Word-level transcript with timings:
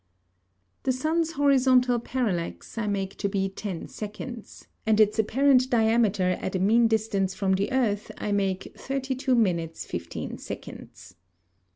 The 0.81 0.91
Sun's 0.91 1.33
Horizontal 1.33 1.99
Parallax 1.99 2.75
I 2.75 2.87
make 2.87 3.17
to 3.17 3.29
be 3.29 3.49
10 3.49 3.87
seconds, 3.87 4.65
and 4.83 4.99
its 4.99 5.19
apparent 5.19 5.69
Diameter 5.69 6.31
at 6.41 6.55
a 6.55 6.59
mean 6.59 6.87
distance 6.87 7.35
from 7.35 7.53
the 7.53 7.71
Earth, 7.71 8.11
I 8.17 8.31
make 8.31 8.73
32 8.79 9.35
minutes, 9.35 9.85
15 9.85 10.39
seconds. 10.39 11.13